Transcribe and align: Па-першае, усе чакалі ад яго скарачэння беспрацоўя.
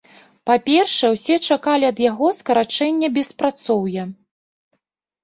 Па-першае, 0.49 1.09
усе 1.15 1.35
чакалі 1.55 1.85
ад 1.91 1.99
яго 2.05 2.27
скарачэння 2.39 3.07
беспрацоўя. 3.19 4.03